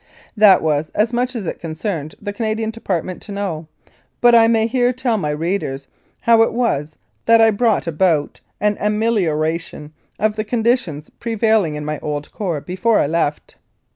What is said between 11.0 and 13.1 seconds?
prevailing in my old corps before I